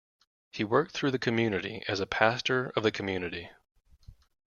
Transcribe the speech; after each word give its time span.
He 0.49 0.63
worked 0.63 0.93
through 0.93 1.11
the 1.11 1.19
community 1.19 1.83
as 1.87 1.99
a 1.99 2.07
pastor 2.07 2.71
of 2.75 2.81
the 2.81 2.89
community. 2.91 3.51